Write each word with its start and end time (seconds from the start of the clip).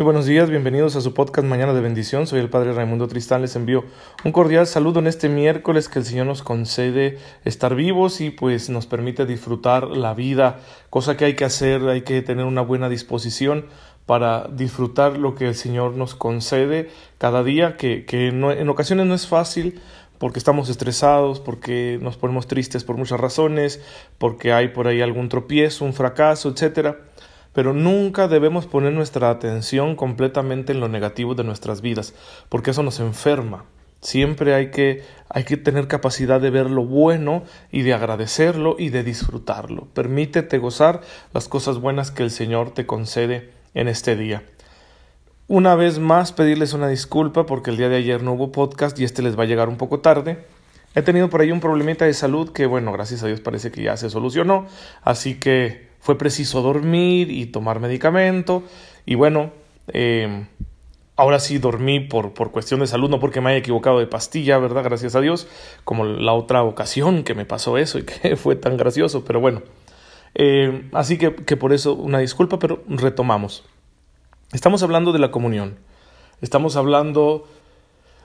Muy 0.00 0.04
buenos 0.04 0.24
días, 0.24 0.48
bienvenidos 0.48 0.96
a 0.96 1.02
su 1.02 1.12
podcast 1.12 1.46
Mañana 1.46 1.74
de 1.74 1.82
Bendición. 1.82 2.26
Soy 2.26 2.40
el 2.40 2.48
Padre 2.48 2.72
Raimundo 2.72 3.06
Tristán. 3.06 3.42
Les 3.42 3.54
envío 3.54 3.84
un 4.24 4.32
cordial 4.32 4.66
saludo 4.66 5.00
en 5.00 5.06
este 5.06 5.28
miércoles 5.28 5.90
que 5.90 5.98
el 5.98 6.06
Señor 6.06 6.24
nos 6.24 6.42
concede 6.42 7.18
estar 7.44 7.74
vivos 7.74 8.22
y 8.22 8.30
pues 8.30 8.70
nos 8.70 8.86
permite 8.86 9.26
disfrutar 9.26 9.88
la 9.88 10.14
vida, 10.14 10.60
cosa 10.88 11.18
que 11.18 11.26
hay 11.26 11.36
que 11.36 11.44
hacer, 11.44 11.86
hay 11.86 12.00
que 12.00 12.22
tener 12.22 12.46
una 12.46 12.62
buena 12.62 12.88
disposición 12.88 13.66
para 14.06 14.48
disfrutar 14.48 15.18
lo 15.18 15.34
que 15.34 15.48
el 15.48 15.54
Señor 15.54 15.92
nos 15.92 16.14
concede 16.14 16.88
cada 17.18 17.44
día, 17.44 17.76
que, 17.76 18.06
que 18.06 18.28
en 18.28 18.68
ocasiones 18.70 19.04
no 19.04 19.14
es 19.14 19.26
fácil 19.26 19.82
porque 20.16 20.38
estamos 20.38 20.70
estresados, 20.70 21.40
porque 21.40 21.98
nos 22.00 22.16
ponemos 22.16 22.46
tristes 22.46 22.84
por 22.84 22.96
muchas 22.96 23.20
razones, 23.20 23.82
porque 24.16 24.54
hay 24.54 24.68
por 24.68 24.88
ahí 24.88 25.02
algún 25.02 25.28
tropiezo, 25.28 25.84
un 25.84 25.92
fracaso, 25.92 26.48
etcétera 26.48 27.09
pero 27.52 27.72
nunca 27.72 28.28
debemos 28.28 28.66
poner 28.66 28.92
nuestra 28.92 29.30
atención 29.30 29.96
completamente 29.96 30.72
en 30.72 30.80
lo 30.80 30.88
negativo 30.88 31.34
de 31.34 31.44
nuestras 31.44 31.80
vidas, 31.80 32.14
porque 32.48 32.70
eso 32.70 32.82
nos 32.82 33.00
enferma. 33.00 33.64
Siempre 34.00 34.54
hay 34.54 34.70
que, 34.70 35.02
hay 35.28 35.44
que 35.44 35.58
tener 35.58 35.86
capacidad 35.86 36.40
de 36.40 36.48
ver 36.48 36.70
lo 36.70 36.84
bueno 36.84 37.42
y 37.70 37.82
de 37.82 37.92
agradecerlo 37.92 38.76
y 38.78 38.88
de 38.88 39.02
disfrutarlo. 39.02 39.88
Permítete 39.92 40.56
gozar 40.58 41.02
las 41.34 41.48
cosas 41.48 41.78
buenas 41.78 42.10
que 42.10 42.22
el 42.22 42.30
Señor 42.30 42.72
te 42.72 42.86
concede 42.86 43.50
en 43.74 43.88
este 43.88 44.16
día. 44.16 44.42
Una 45.48 45.74
vez 45.74 45.98
más 45.98 46.32
pedirles 46.32 46.72
una 46.72 46.88
disculpa 46.88 47.44
porque 47.44 47.70
el 47.70 47.76
día 47.76 47.88
de 47.88 47.96
ayer 47.96 48.22
no 48.22 48.32
hubo 48.32 48.52
podcast 48.52 48.98
y 48.98 49.04
este 49.04 49.20
les 49.20 49.38
va 49.38 49.42
a 49.42 49.46
llegar 49.46 49.68
un 49.68 49.76
poco 49.76 50.00
tarde. 50.00 50.46
He 50.94 51.02
tenido 51.02 51.28
por 51.28 51.40
ahí 51.40 51.52
un 51.52 51.60
problemita 51.60 52.04
de 52.04 52.14
salud 52.14 52.52
que 52.52 52.66
bueno, 52.66 52.92
gracias 52.92 53.22
a 53.22 53.26
Dios 53.26 53.40
parece 53.40 53.70
que 53.70 53.82
ya 53.82 53.96
se 53.96 54.08
solucionó, 54.10 54.66
así 55.02 55.38
que 55.38 55.89
fue 56.00 56.18
preciso 56.18 56.62
dormir 56.62 57.30
y 57.30 57.46
tomar 57.46 57.78
medicamento 57.80 58.64
y 59.06 59.14
bueno, 59.14 59.52
eh, 59.92 60.46
ahora 61.20 61.38
sí 61.38 61.58
dormí 61.58 62.00
por, 62.00 62.32
por 62.32 62.50
cuestión 62.50 62.80
de 62.80 62.86
salud, 62.86 63.10
no 63.10 63.20
porque 63.20 63.40
me 63.40 63.50
haya 63.50 63.58
equivocado 63.58 63.98
de 63.98 64.06
pastilla, 64.06 64.58
¿verdad? 64.58 64.82
Gracias 64.82 65.14
a 65.14 65.20
Dios, 65.20 65.46
como 65.84 66.04
la 66.04 66.32
otra 66.32 66.62
ocasión 66.62 67.24
que 67.24 67.34
me 67.34 67.44
pasó 67.44 67.76
eso 67.76 67.98
y 67.98 68.02
que 68.04 68.36
fue 68.36 68.56
tan 68.56 68.76
gracioso, 68.76 69.24
pero 69.24 69.40
bueno. 69.40 69.62
Eh, 70.34 70.88
así 70.92 71.18
que, 71.18 71.34
que 71.34 71.56
por 71.56 71.72
eso 71.72 71.94
una 71.94 72.18
disculpa, 72.18 72.58
pero 72.58 72.82
retomamos. 72.88 73.64
Estamos 74.52 74.82
hablando 74.82 75.12
de 75.12 75.18
la 75.18 75.30
comunión. 75.30 75.78
Estamos 76.40 76.76
hablando 76.76 77.46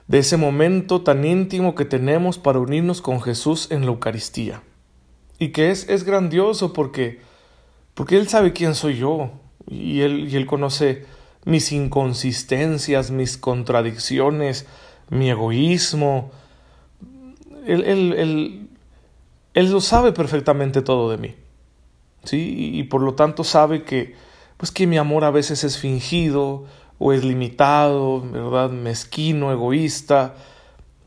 de 0.08 0.18
ese 0.18 0.36
momento 0.36 1.02
tan 1.02 1.24
íntimo 1.24 1.74
que 1.74 1.84
tenemos 1.84 2.38
para 2.38 2.60
unirnos 2.60 3.02
con 3.02 3.20
Jesús 3.20 3.70
en 3.70 3.82
la 3.82 3.88
Eucaristía. 3.88 4.62
Y 5.38 5.48
que 5.48 5.70
es, 5.70 5.88
es 5.88 6.04
grandioso 6.04 6.72
porque 6.72 7.20
porque 7.96 8.18
Él 8.18 8.28
sabe 8.28 8.52
quién 8.52 8.74
soy 8.74 8.98
yo 8.98 9.30
y 9.66 10.02
Él, 10.02 10.28
y 10.30 10.36
él 10.36 10.44
conoce 10.44 11.06
mis 11.46 11.72
inconsistencias, 11.72 13.10
mis 13.10 13.38
contradicciones, 13.38 14.66
mi 15.08 15.30
egoísmo. 15.30 16.30
Él, 17.66 17.84
él, 17.84 18.12
él, 18.18 18.68
él, 19.54 19.70
lo 19.70 19.80
sabe 19.80 20.12
perfectamente 20.12 20.82
todo 20.82 21.10
de 21.10 21.16
mí. 21.16 21.34
¿sí? 22.24 22.74
Y, 22.74 22.82
por 22.84 23.00
lo 23.00 23.14
tanto 23.14 23.44
sabe 23.44 23.84
que, 23.84 24.14
pues 24.58 24.70
que 24.70 24.86
mi 24.86 24.98
amor 24.98 25.24
a 25.24 25.30
veces 25.30 25.64
es 25.64 25.78
fingido 25.78 26.64
o 26.98 27.14
es 27.14 27.24
limitado, 27.24 28.20
¿verdad? 28.20 28.68
Mezquino, 28.68 29.52
egoísta, 29.52 30.34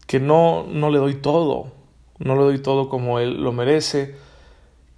que 0.08 0.20
no, 0.20 0.66
no 0.67 0.90
le 0.90 0.98
doy 0.98 1.16
todo, 1.16 1.72
no 2.17 2.36
le 2.36 2.42
doy 2.42 2.60
todo 2.60 2.90
como 2.90 3.20
Él 3.20 3.44
lo 3.44 3.52
merece 3.52 4.16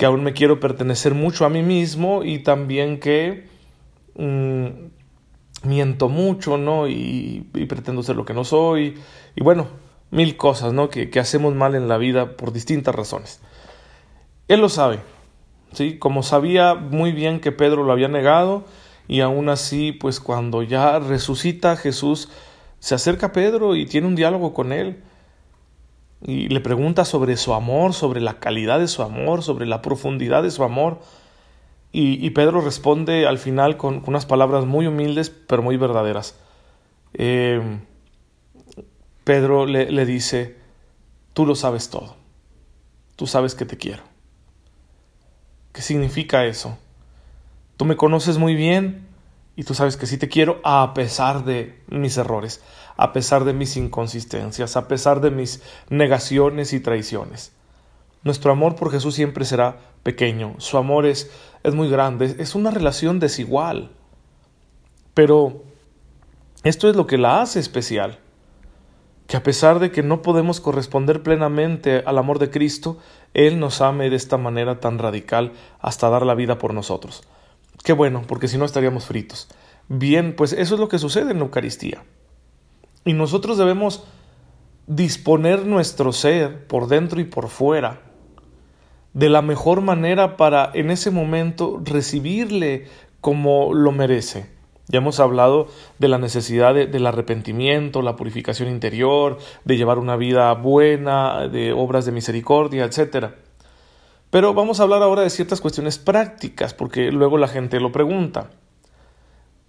que 0.01 0.07
aún 0.07 0.23
me 0.23 0.33
quiero 0.33 0.59
pertenecer 0.59 1.13
mucho 1.13 1.45
a 1.45 1.49
mí 1.49 1.61
mismo 1.61 2.23
y 2.23 2.39
también 2.39 2.99
que 2.99 3.45
mm, 4.15 5.67
miento 5.67 6.09
mucho, 6.09 6.57
¿no? 6.57 6.87
Y, 6.87 7.45
pretendo 7.69 8.01
ser 8.01 8.15
lo 8.15 8.25
que 8.25 8.33
no 8.33 8.43
soy. 8.43 8.97
Y 9.35 9.43
bueno, 9.43 9.67
mil 10.09 10.37
cosas, 10.37 10.73
¿no? 10.73 10.89
Que, 10.89 11.11
que, 11.11 11.19
hacemos 11.19 11.53
mal 11.53 11.75
en 11.75 11.87
la 11.87 11.99
vida 11.99 12.35
por 12.35 12.51
distintas 12.51 12.95
razones. 12.95 13.41
Él 14.47 14.59
lo 14.59 14.69
sabe, 14.69 15.01
¿sí? 15.71 15.99
Como 15.99 16.23
sabía 16.23 16.73
muy 16.73 17.11
bien 17.11 17.39
que 17.39 17.51
Pedro 17.51 17.83
lo 17.83 17.91
había 17.91 18.07
negado 18.07 18.65
y 19.07 19.21
aún 19.21 19.49
así, 19.49 19.91
pues 19.91 20.19
cuando 20.19 20.63
ya 20.63 20.97
resucita 20.97 21.77
Jesús, 21.77 22.27
se 22.79 22.95
acerca 22.95 23.27
a 23.27 23.31
Pedro 23.33 23.75
y 23.75 23.85
tiene 23.85 24.07
un 24.07 24.15
diálogo 24.15 24.51
con 24.55 24.71
él 24.71 25.03
y 26.23 26.49
le 26.49 26.59
pregunta 26.59 27.05
sobre 27.05 27.35
su 27.37 27.53
amor, 27.53 27.93
sobre 27.93 28.21
la 28.21 28.39
calidad 28.39 28.79
de 28.79 28.87
su 28.87 29.01
amor, 29.01 29.43
sobre 29.43 29.65
la 29.65 29.81
profundidad 29.81 30.43
de 30.43 30.51
su 30.51 30.63
amor. 30.63 30.99
Y, 31.93 32.29
Pedro 32.29 32.61
responde 32.61 33.27
al 33.27 33.37
final 33.37 33.75
con, 33.75 34.01
unas 34.07 34.25
palabras 34.25 34.65
muy 34.65 34.87
humildes, 34.87 35.29
pero 35.29 35.61
muy 35.61 35.75
verdaderas. 35.75 36.35
Eh, 37.13 37.61
Pedro 39.25 39.65
le, 39.65 39.91
le 39.91 40.05
dice, 40.05 40.55
tú 41.33 41.45
lo 41.45 41.55
sabes 41.55 41.89
todo, 41.89 42.15
tú 43.17 43.27
sabes 43.27 43.55
que 43.55 43.65
te 43.65 43.77
quiero. 43.77 44.03
¿Qué 45.73 45.81
significa 45.81 46.45
eso? 46.45 46.77
Tú 47.75 47.83
me 47.83 47.97
conoces 47.97 48.37
muy 48.37 48.55
bien 48.55 49.07
y 49.57 49.63
tú 49.63 49.73
sabes 49.73 49.97
que 49.97 50.05
sí 50.05 50.17
te 50.17 50.29
quiero 50.29 50.61
a 50.63 50.93
pesar 50.93 51.43
de 51.43 51.81
mis 51.87 52.15
errores, 52.17 52.61
a 53.01 53.13
pesar 53.13 53.45
de 53.45 53.53
mis 53.53 53.77
inconsistencias, 53.77 54.77
a 54.77 54.87
pesar 54.87 55.21
de 55.21 55.31
mis 55.31 55.63
negaciones 55.89 56.71
y 56.71 56.79
traiciones. 56.79 57.51
Nuestro 58.23 58.51
amor 58.51 58.75
por 58.75 58.91
Jesús 58.91 59.15
siempre 59.15 59.43
será 59.43 59.79
pequeño, 60.03 60.53
su 60.59 60.77
amor 60.77 61.07
es, 61.07 61.31
es 61.63 61.73
muy 61.73 61.89
grande, 61.89 62.35
es 62.37 62.53
una 62.53 62.69
relación 62.69 63.19
desigual. 63.19 63.89
Pero 65.15 65.63
esto 66.63 66.87
es 66.91 66.95
lo 66.95 67.07
que 67.07 67.17
la 67.17 67.41
hace 67.41 67.59
especial, 67.59 68.19
que 69.25 69.35
a 69.35 69.41
pesar 69.41 69.79
de 69.79 69.89
que 69.89 70.03
no 70.03 70.21
podemos 70.21 70.61
corresponder 70.61 71.23
plenamente 71.23 72.03
al 72.05 72.19
amor 72.19 72.37
de 72.37 72.51
Cristo, 72.51 72.99
Él 73.33 73.59
nos 73.59 73.81
ame 73.81 74.11
de 74.11 74.15
esta 74.15 74.37
manera 74.37 74.79
tan 74.79 74.99
radical 74.99 75.53
hasta 75.79 76.07
dar 76.11 76.23
la 76.23 76.35
vida 76.35 76.59
por 76.59 76.75
nosotros. 76.75 77.23
Qué 77.83 77.93
bueno, 77.93 78.21
porque 78.27 78.47
si 78.47 78.59
no 78.59 78.65
estaríamos 78.65 79.05
fritos. 79.05 79.47
Bien, 79.87 80.35
pues 80.35 80.53
eso 80.53 80.75
es 80.75 80.79
lo 80.79 80.87
que 80.87 80.99
sucede 80.99 81.31
en 81.31 81.39
la 81.39 81.45
Eucaristía. 81.45 82.03
Y 83.05 83.13
nosotros 83.13 83.57
debemos 83.57 84.05
disponer 84.87 85.65
nuestro 85.65 86.11
ser 86.11 86.67
por 86.67 86.87
dentro 86.87 87.21
y 87.21 87.25
por 87.25 87.49
fuera 87.49 88.01
de 89.13 89.29
la 89.29 89.41
mejor 89.41 89.81
manera 89.81 90.37
para 90.37 90.71
en 90.73 90.89
ese 90.89 91.11
momento 91.11 91.81
recibirle 91.83 92.87
como 93.19 93.73
lo 93.73 93.91
merece. 93.91 94.49
Ya 94.87 94.97
hemos 94.97 95.19
hablado 95.19 95.67
de 95.99 96.07
la 96.07 96.17
necesidad 96.17 96.73
del 96.73 97.07
arrepentimiento, 97.07 98.01
la 98.01 98.15
purificación 98.15 98.69
interior, 98.69 99.37
de 99.63 99.77
llevar 99.77 99.99
una 99.99 100.17
vida 100.17 100.53
buena, 100.53 101.47
de 101.47 101.71
obras 101.71 102.05
de 102.05 102.11
misericordia, 102.11 102.83
etcétera. 102.83 103.35
Pero 104.31 104.53
vamos 104.53 104.79
a 104.79 104.83
hablar 104.83 105.01
ahora 105.01 105.21
de 105.21 105.29
ciertas 105.29 105.61
cuestiones 105.61 105.97
prácticas, 105.97 106.73
porque 106.73 107.11
luego 107.11 107.37
la 107.37 107.47
gente 107.47 107.79
lo 107.79 107.91
pregunta. 107.91 108.49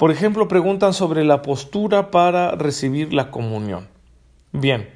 Por 0.02 0.10
ejemplo, 0.10 0.48
preguntan 0.48 0.94
sobre 0.94 1.22
la 1.22 1.42
postura 1.42 2.10
para 2.10 2.56
recibir 2.56 3.12
la 3.12 3.30
comunión. 3.30 3.86
Bien, 4.50 4.88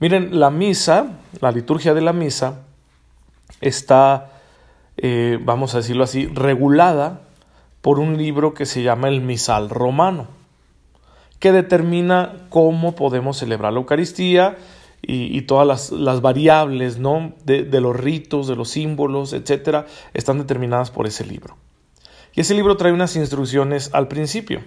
miren, 0.00 0.40
la 0.40 0.48
misa, 0.48 1.18
la 1.42 1.52
liturgia 1.52 1.92
de 1.92 2.00
la 2.00 2.14
misa, 2.14 2.62
está, 3.60 4.30
eh, 4.96 5.38
vamos 5.42 5.74
a 5.74 5.76
decirlo 5.76 6.02
así, 6.02 6.28
regulada 6.28 7.20
por 7.82 7.98
un 7.98 8.16
libro 8.16 8.54
que 8.54 8.64
se 8.64 8.82
llama 8.82 9.08
el 9.08 9.20
Misal 9.20 9.68
Romano, 9.68 10.28
que 11.40 11.52
determina 11.52 12.46
cómo 12.48 12.94
podemos 12.94 13.36
celebrar 13.36 13.74
la 13.74 13.80
Eucaristía 13.80 14.56
y, 15.02 15.42
todas 15.42 15.92
las, 15.92 16.22
variables 16.22 16.98
¿no? 16.98 17.34
de, 17.44 17.64
de, 17.64 17.80
los 17.82 17.94
ritos, 17.94 18.48
de 18.48 18.56
los 18.56 18.70
símbolos, 18.70 19.34
etcétera, 19.34 19.84
están 20.14 20.38
determinadas 20.38 20.90
por 20.90 21.06
ese 21.06 21.26
libro. 21.26 21.58
Y 22.34 22.40
ese 22.40 22.54
libro 22.54 22.76
trae 22.76 22.92
unas 22.92 23.16
instrucciones 23.16 23.90
al 23.92 24.08
principio. 24.08 24.62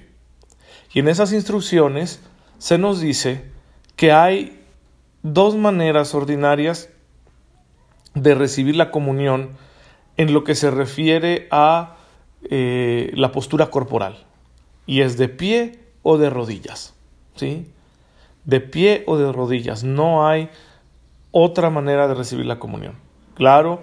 Y 0.94 1.00
en 1.00 1.08
esas 1.08 1.32
instrucciones 1.34 2.22
se 2.58 2.78
nos 2.78 3.00
dice 3.00 3.46
que 3.96 4.12
hay 4.12 4.60
dos 5.24 5.56
maneras 5.56 6.14
ordinarias 6.14 6.90
de 8.14 8.36
recibir 8.36 8.76
la 8.76 8.92
comunión 8.92 9.52
en 10.18 10.34
lo 10.34 10.44
que 10.44 10.56
se 10.56 10.70
refiere 10.70 11.48
a 11.52 11.96
eh, 12.50 13.12
la 13.16 13.32
postura 13.32 13.68
corporal. 13.68 14.26
Y 14.86 15.02
es 15.02 15.18
de 15.18 15.30
pie 15.30 15.80
o 16.04 16.18
de 16.18 16.30
rodillas. 16.30 16.94
¿sí? 17.36 17.68
de 18.46 18.60
pie 18.60 19.04
o 19.08 19.18
de 19.18 19.32
rodillas. 19.32 19.84
No 19.84 20.28
hay 20.28 20.50
otra 21.32 21.70
manera 21.70 22.08
de 22.08 22.14
recibir 22.14 22.46
la 22.46 22.60
comunión. 22.60 22.96
Claro, 23.36 23.82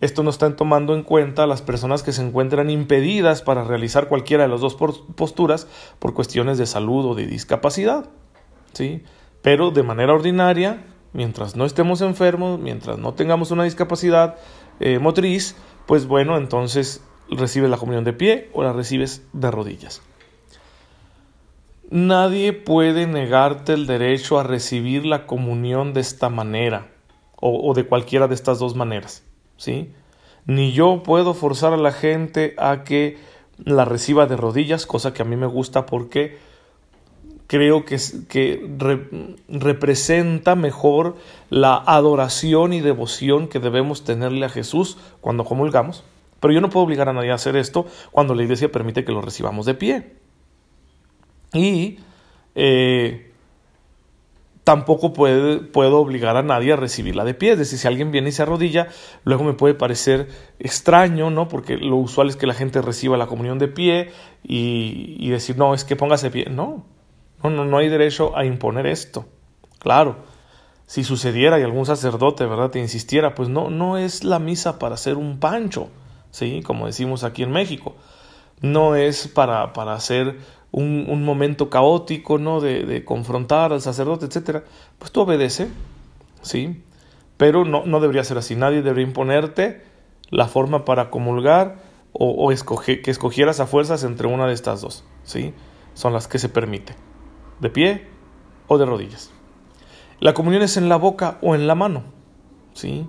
esto 0.00 0.22
no 0.22 0.30
está 0.30 0.54
tomando 0.56 0.94
en 0.94 1.02
cuenta 1.02 1.46
las 1.46 1.62
personas 1.62 2.02
que 2.02 2.12
se 2.12 2.22
encuentran 2.22 2.70
impedidas 2.70 3.42
para 3.42 3.64
realizar 3.64 4.08
cualquiera 4.08 4.44
de 4.44 4.48
las 4.48 4.60
dos 4.60 4.76
posturas 4.76 5.66
por 5.98 6.14
cuestiones 6.14 6.58
de 6.58 6.66
salud 6.66 7.04
o 7.06 7.14
de 7.14 7.26
discapacidad. 7.26 8.08
¿sí? 8.72 9.02
Pero 9.42 9.70
de 9.70 9.82
manera 9.82 10.14
ordinaria, 10.14 10.84
mientras 11.12 11.56
no 11.56 11.64
estemos 11.64 12.00
enfermos, 12.00 12.58
mientras 12.58 12.98
no 12.98 13.14
tengamos 13.14 13.50
una 13.50 13.64
discapacidad 13.64 14.36
eh, 14.80 14.98
motriz, 14.98 15.56
pues 15.86 16.06
bueno, 16.06 16.36
entonces 16.36 17.02
recibes 17.30 17.70
la 17.70 17.76
comunión 17.76 18.04
de 18.04 18.12
pie 18.12 18.50
o 18.52 18.62
la 18.62 18.72
recibes 18.72 19.22
de 19.32 19.50
rodillas. 19.50 20.02
nadie 21.90 22.52
puede 22.52 23.06
negarte 23.06 23.72
el 23.72 23.86
derecho 23.86 24.38
a 24.38 24.44
recibir 24.44 25.04
la 25.04 25.26
comunión 25.26 25.92
de 25.92 26.00
esta 26.00 26.28
manera 26.28 26.92
o, 27.40 27.72
de 27.74 27.84
cualquiera 27.84 28.28
de 28.28 28.34
estas 28.34 28.58
dos 28.58 28.76
maneras, 28.76 29.24
¿sí? 29.60 29.92
Ni 30.46 30.72
yo 30.72 31.02
puedo 31.02 31.34
forzar 31.34 31.74
a 31.74 31.76
la 31.76 31.92
gente 31.92 32.54
a 32.56 32.82
que 32.82 33.18
la 33.62 33.84
reciba 33.84 34.26
de 34.26 34.36
rodillas, 34.36 34.86
cosa 34.86 35.12
que 35.12 35.22
a 35.22 35.26
mí 35.26 35.36
me 35.36 35.46
gusta 35.46 35.84
porque 35.84 36.38
creo 37.46 37.84
que, 37.84 37.98
que 38.28 38.66
representa 39.48 40.54
mejor 40.54 41.16
la 41.50 41.76
adoración 41.76 42.72
y 42.72 42.80
devoción 42.80 43.48
que 43.48 43.60
debemos 43.60 44.02
tenerle 44.02 44.46
a 44.46 44.48
Jesús 44.48 44.96
cuando 45.20 45.44
comulgamos. 45.44 46.04
Pero 46.40 46.54
yo 46.54 46.62
no 46.62 46.70
puedo 46.70 46.86
obligar 46.86 47.10
a 47.10 47.12
nadie 47.12 47.32
a 47.32 47.34
hacer 47.34 47.56
esto 47.56 47.86
cuando 48.10 48.34
la 48.34 48.42
iglesia 48.42 48.72
permite 48.72 49.04
que 49.04 49.12
lo 49.12 49.20
recibamos 49.20 49.66
de 49.66 49.74
pie. 49.74 50.12
Y 51.52 51.98
eh, 52.54 53.29
tampoco 54.70 55.12
puedo 55.12 55.98
obligar 55.98 56.36
a 56.36 56.44
nadie 56.44 56.74
a 56.74 56.76
recibirla 56.76 57.24
de 57.24 57.34
pie. 57.34 57.52
Es 57.52 57.58
decir, 57.58 57.76
si 57.76 57.88
alguien 57.88 58.12
viene 58.12 58.28
y 58.28 58.32
se 58.32 58.42
arrodilla, 58.42 58.86
luego 59.24 59.42
me 59.42 59.52
puede 59.52 59.74
parecer 59.74 60.28
extraño, 60.60 61.28
¿no? 61.28 61.48
Porque 61.48 61.76
lo 61.76 61.96
usual 61.96 62.28
es 62.28 62.36
que 62.36 62.46
la 62.46 62.54
gente 62.54 62.80
reciba 62.80 63.16
la 63.16 63.26
comunión 63.26 63.58
de 63.58 63.66
pie 63.66 64.12
y, 64.44 65.28
decir, 65.28 65.58
no, 65.58 65.74
es 65.74 65.84
que 65.84 65.96
póngase 65.96 66.28
de 66.28 66.30
pie. 66.30 66.46
No, 66.52 66.84
no, 67.42 67.50
no, 67.50 67.64
no 67.64 67.78
hay 67.78 67.88
derecho 67.88 68.36
a 68.36 68.44
imponer 68.44 68.86
esto. 68.86 69.26
Claro, 69.80 70.18
si 70.86 71.02
sucediera 71.02 71.58
y 71.58 71.64
algún 71.64 71.84
sacerdote, 71.84 72.46
¿verdad?, 72.46 72.70
te 72.70 72.78
insistiera, 72.78 73.34
pues 73.34 73.48
no, 73.48 73.70
no 73.70 73.98
es 73.98 74.22
la 74.22 74.38
misa 74.38 74.78
para 74.78 74.94
hacer 74.94 75.16
un 75.16 75.40
pancho, 75.40 75.88
¿sí? 76.30 76.62
Como 76.64 76.86
decimos 76.86 77.24
aquí 77.24 77.42
en 77.42 77.50
México. 77.50 77.96
No 78.60 78.94
es 78.94 79.26
para, 79.26 79.72
para 79.72 79.94
hacer 79.94 80.38
un, 80.72 81.06
un 81.08 81.24
momento 81.24 81.70
caótico, 81.70 82.38
¿no? 82.38 82.60
De, 82.60 82.84
de, 82.84 83.04
confrontar 83.04 83.72
al 83.72 83.80
sacerdote, 83.80 84.26
etcétera. 84.26 84.64
Pues 84.98 85.12
tú 85.12 85.22
obedece, 85.22 85.68
¿sí? 86.42 86.82
Pero 87.36 87.64
no, 87.64 87.84
no 87.86 88.00
debería 88.00 88.24
ser 88.24 88.38
así. 88.38 88.54
Nadie 88.56 88.82
debería 88.82 89.06
imponerte 89.06 89.82
la 90.30 90.46
forma 90.46 90.84
para 90.84 91.10
comulgar 91.10 91.78
o, 92.12 92.46
o 92.46 92.50
que 92.50 93.10
escogieras 93.10 93.60
a 93.60 93.66
fuerzas 93.66 94.04
entre 94.04 94.26
una 94.26 94.46
de 94.46 94.52
estas 94.52 94.80
dos, 94.80 95.04
¿sí? 95.24 95.54
Son 95.94 96.12
las 96.12 96.28
que 96.28 96.38
se 96.38 96.48
permite 96.48 96.94
de 97.60 97.70
pie 97.70 98.06
o 98.68 98.78
de 98.78 98.86
rodillas. 98.86 99.30
La 100.20 100.34
comunión 100.34 100.62
es 100.62 100.76
en 100.76 100.88
la 100.88 100.96
boca 100.96 101.38
o 101.40 101.54
en 101.54 101.66
la 101.66 101.74
mano. 101.74 102.04
¿sí? 102.74 103.06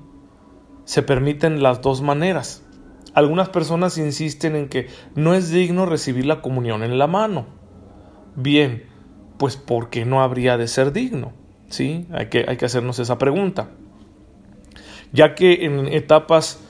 Se 0.86 1.04
permiten 1.04 1.62
las 1.62 1.82
dos 1.82 2.02
maneras. 2.02 2.64
Algunas 3.14 3.50
personas 3.50 3.98
insisten 3.98 4.56
en 4.56 4.70
que 4.70 4.88
no 5.16 5.34
es 5.34 5.50
digno 5.50 5.86
recibir 5.86 6.26
la 6.26 6.42
comunión 6.42 6.84
en 6.84 6.98
la 6.98 7.08
mano. 7.08 7.46
Bien, 8.36 8.86
pues 9.38 9.58
¿por 9.58 9.90
qué 9.90 10.06
no 10.06 10.22
habría 10.22 10.58
de 10.58 10.68
ser 10.68 10.94
digno? 10.94 11.34
¿Sí? 11.68 12.08
Hay 12.12 12.28
que, 12.28 12.46
hay 12.48 12.58
que 12.58 12.66
hacernos 12.66 13.00
esa 13.00 13.18
pregunta. 13.18 13.70
Ya 15.12 15.36
que 15.36 15.66
en 15.66 15.88
etapas, 15.88 16.62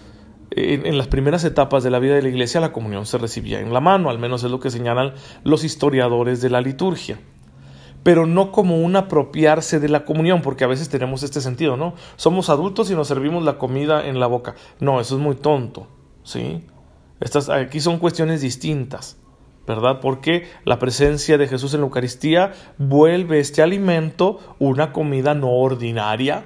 en, 0.49 0.85
en, 0.85 0.97
las 0.97 1.07
primeras 1.07 1.43
etapas 1.43 1.83
de 1.83 1.91
la 1.91 1.99
vida 1.99 2.15
de 2.15 2.23
la 2.23 2.29
iglesia, 2.29 2.59
la 2.59 2.71
comunión 2.71 3.05
se 3.05 3.19
recibía 3.19 3.59
en 3.59 3.71
la 3.71 3.81
mano, 3.81 4.09
al 4.09 4.17
menos 4.17 4.43
es 4.43 4.49
lo 4.49 4.59
que 4.59 4.71
señalan 4.71 5.13
los 5.43 5.63
historiadores 5.63 6.41
de 6.41 6.49
la 6.49 6.61
liturgia 6.61 7.19
pero 8.03 8.25
no 8.25 8.51
como 8.51 8.79
un 8.79 8.95
apropiarse 8.95 9.79
de 9.79 9.89
la 9.89 10.05
comunión, 10.05 10.41
porque 10.41 10.63
a 10.63 10.67
veces 10.67 10.89
tenemos 10.89 11.23
este 11.23 11.41
sentido, 11.41 11.77
¿no? 11.77 11.93
Somos 12.15 12.49
adultos 12.49 12.89
y 12.89 12.95
nos 12.95 13.07
servimos 13.07 13.43
la 13.43 13.57
comida 13.57 14.07
en 14.07 14.19
la 14.19 14.27
boca. 14.27 14.55
No, 14.79 14.99
eso 14.99 15.15
es 15.15 15.21
muy 15.21 15.35
tonto, 15.35 15.88
¿sí? 16.23 16.63
Estas 17.19 17.50
aquí 17.50 17.79
son 17.79 18.00
cuestiones 18.00 18.41
distintas, 18.41 19.18
¿verdad? 19.68 20.00
Porque 20.01 20.47
la 20.65 20.79
presencia 20.79 21.38
de 21.38 21.47
Jesús 21.47 21.73
en 21.73 21.81
la 21.81 21.85
Eucaristía 21.85 22.53
vuelve 22.77 23.39
este 23.39 23.62
alimento 23.62 24.39
una 24.59 24.91
comida 24.91 25.33
no 25.33 25.51
ordinaria. 25.51 26.45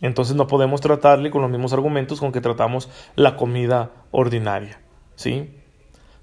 Entonces 0.00 0.34
no 0.34 0.46
podemos 0.46 0.80
tratarle 0.80 1.30
con 1.30 1.42
los 1.42 1.50
mismos 1.50 1.72
argumentos 1.72 2.20
con 2.20 2.32
que 2.32 2.40
tratamos 2.40 2.88
la 3.14 3.36
comida 3.36 3.92
ordinaria, 4.10 4.80
¿sí? 5.14 5.50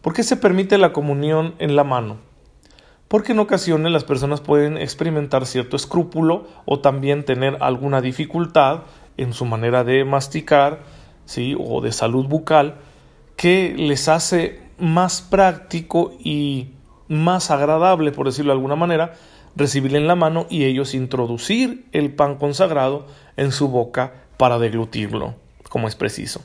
¿Por 0.01 0.13
qué 0.13 0.23
se 0.23 0.35
permite 0.35 0.77
la 0.77 0.93
comunión 0.93 1.55
en 1.59 1.75
la 1.75 1.83
mano? 1.83 2.31
porque 3.11 3.33
en 3.33 3.39
ocasiones 3.39 3.91
las 3.91 4.05
personas 4.05 4.39
pueden 4.39 4.77
experimentar 4.77 5.45
cierto 5.45 5.75
escrúpulo 5.75 6.47
o 6.63 6.79
también 6.79 7.25
tener 7.25 7.57
alguna 7.59 7.99
dificultad 7.99 8.83
en 9.17 9.33
su 9.33 9.43
manera 9.43 9.83
de 9.83 10.05
masticar, 10.05 10.79
¿sí? 11.25 11.55
o 11.59 11.81
de 11.81 11.91
salud 11.91 12.25
bucal, 12.27 12.75
que 13.35 13.73
les 13.77 14.07
hace 14.07 14.61
más 14.77 15.21
práctico 15.21 16.13
y 16.19 16.69
más 17.07 17.51
agradable, 17.51 18.11
por 18.11 18.25
decirlo 18.25 18.51
de 18.51 18.57
alguna 18.57 18.75
manera, 18.75 19.13
recibir 19.55 19.95
en 19.95 20.07
la 20.07 20.15
mano 20.15 20.47
y 20.49 20.65
ellos 20.65 20.93
introducir 20.93 21.85
el 21.91 22.13
pan 22.13 22.35
consagrado 22.35 23.07
en 23.37 23.51
su 23.51 23.67
boca 23.67 24.13
para 24.37 24.59
deglutirlo, 24.59 25.35
como 25.69 25.87
es 25.87 25.95
preciso. 25.95 26.41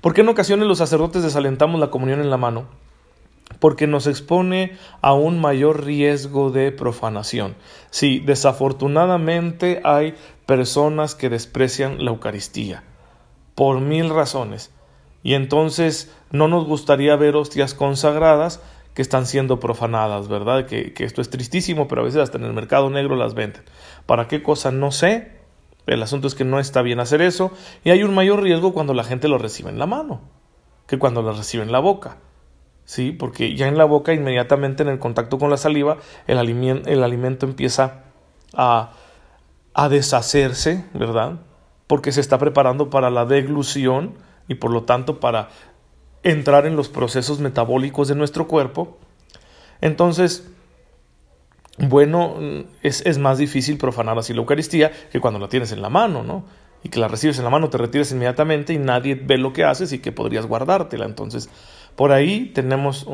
Porque 0.00 0.20
en 0.22 0.28
ocasiones 0.28 0.66
los 0.66 0.78
sacerdotes 0.78 1.22
desalentamos 1.22 1.80
la 1.80 1.90
comunión 1.90 2.20
en 2.20 2.30
la 2.30 2.36
mano 2.36 2.66
porque 3.60 3.86
nos 3.86 4.06
expone 4.06 4.76
a 5.00 5.14
un 5.14 5.40
mayor 5.40 5.84
riesgo 5.84 6.50
de 6.50 6.72
profanación. 6.72 7.56
Sí, 7.90 8.20
desafortunadamente 8.20 9.80
hay 9.84 10.14
personas 10.46 11.14
que 11.14 11.28
desprecian 11.28 12.04
la 12.04 12.10
Eucaristía, 12.10 12.84
por 13.58 13.80
mil 13.80 14.08
razones, 14.08 14.70
y 15.24 15.34
entonces 15.34 16.14
no 16.30 16.46
nos 16.46 16.64
gustaría 16.64 17.16
ver 17.16 17.34
hostias 17.34 17.74
consagradas 17.74 18.62
que 18.94 19.02
están 19.02 19.26
siendo 19.26 19.58
profanadas, 19.58 20.28
¿verdad? 20.28 20.66
Que, 20.66 20.94
esto 20.98 21.20
es 21.20 21.28
tristísimo, 21.28 21.88
pero 21.88 22.02
a 22.02 22.04
veces 22.04 22.22
hasta 22.22 22.38
en 22.38 22.44
el 22.44 22.52
mercado 22.52 22.88
negro 22.88 23.16
las 23.16 23.34
venden. 23.34 23.64
¿Para 24.06 24.28
qué 24.28 24.44
cosa? 24.44 24.70
No 24.70 24.92
sé. 24.92 25.32
El 25.88 26.00
asunto 26.04 26.28
es 26.28 26.36
que 26.36 26.44
no 26.44 26.60
está 26.60 26.82
bien 26.82 27.00
hacer 27.00 27.20
eso 27.20 27.50
y 27.82 27.90
hay 27.90 28.04
un 28.04 28.14
mayor 28.14 28.44
riesgo 28.44 28.72
cuando 28.72 28.94
la 28.94 29.02
gente 29.02 29.26
lo 29.26 29.38
recibe 29.38 29.70
en 29.70 29.80
la 29.80 29.86
mano 29.86 30.20
que 30.86 31.00
cuando 31.00 31.20
lo 31.20 31.32
recibe 31.32 31.64
en 31.64 31.72
la 31.72 31.80
boca. 31.80 32.18
¿sí? 32.84 33.10
Porque 33.10 33.56
ya 33.56 33.66
en 33.66 33.76
la 33.76 33.86
boca, 33.86 34.12
inmediatamente 34.12 34.84
en 34.84 34.88
el 34.88 35.00
contacto 35.00 35.36
con 35.38 35.50
la 35.50 35.56
saliva, 35.56 35.96
el, 36.28 36.38
alimento, 36.38 36.88
el 36.88 37.02
alimento 37.02 37.44
empieza 37.44 38.04
a, 38.54 38.92
a 39.74 39.88
deshacerse, 39.88 40.84
¿verdad? 40.94 41.40
Porque 41.88 42.12
se 42.12 42.20
está 42.20 42.38
preparando 42.38 42.90
para 42.90 43.10
la 43.10 43.24
deglución 43.24 44.14
y 44.46 44.54
por 44.54 44.70
lo 44.70 44.84
tanto 44.84 45.18
para 45.18 45.48
entrar 46.22 46.66
en 46.66 46.76
los 46.76 46.88
procesos 46.88 47.40
metabólicos 47.40 48.06
de 48.06 48.14
nuestro 48.14 48.46
cuerpo. 48.46 48.98
Entonces, 49.80 50.48
bueno, 51.78 52.36
es, 52.82 53.04
es, 53.06 53.18
más 53.18 53.38
difícil 53.38 53.78
profanar 53.78 54.18
así 54.18 54.32
la 54.32 54.40
Eucaristía 54.40 54.92
que 55.10 55.20
cuando 55.20 55.38
la 55.40 55.48
tienes 55.48 55.72
en 55.72 55.82
la 55.82 55.88
mano, 55.88 56.22
¿no? 56.22 56.44
Y 56.82 56.88
que 56.90 57.00
la 57.00 57.08
recibes 57.08 57.38
en 57.38 57.44
la 57.44 57.50
mano, 57.50 57.70
te 57.70 57.78
retires 57.78 58.12
inmediatamente 58.12 58.72
y 58.72 58.78
nadie 58.78 59.14
ve 59.14 59.38
lo 59.38 59.52
que 59.52 59.64
haces 59.64 59.92
y 59.92 59.98
que 59.98 60.12
podrías 60.12 60.46
guardártela. 60.46 61.04
Entonces, 61.04 61.48
por 61.98 62.12
ahí 62.12 62.52
tenemos 62.54 63.08